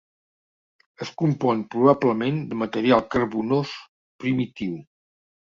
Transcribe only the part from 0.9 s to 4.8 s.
Es compon probablement de material carbonós primitiu.